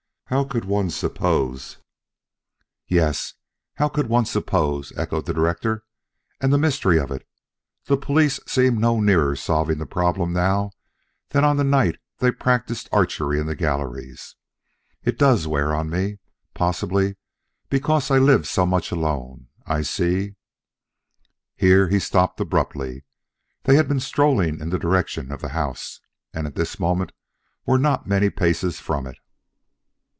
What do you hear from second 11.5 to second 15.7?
the night they practised archery in the galleries. It does